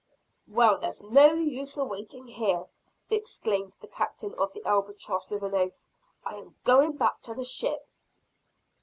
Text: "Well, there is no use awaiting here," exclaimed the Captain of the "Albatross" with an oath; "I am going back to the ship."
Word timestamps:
"Well, 0.47 0.79
there 0.79 0.89
is 0.89 0.99
no 0.99 1.35
use 1.35 1.77
awaiting 1.77 2.25
here," 2.25 2.65
exclaimed 3.11 3.77
the 3.79 3.87
Captain 3.87 4.33
of 4.33 4.51
the 4.51 4.65
"Albatross" 4.65 5.29
with 5.29 5.43
an 5.43 5.53
oath; 5.53 5.85
"I 6.25 6.37
am 6.37 6.55
going 6.63 6.93
back 6.93 7.21
to 7.21 7.35
the 7.35 7.45
ship." 7.45 7.87